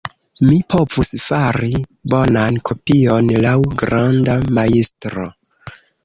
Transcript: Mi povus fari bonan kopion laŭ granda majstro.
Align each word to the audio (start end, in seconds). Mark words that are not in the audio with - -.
Mi 0.49 0.55
povus 0.73 1.09
fari 1.25 1.67
bonan 2.13 2.57
kopion 2.69 3.29
laŭ 3.43 3.51
granda 3.81 4.39
majstro. 4.59 5.27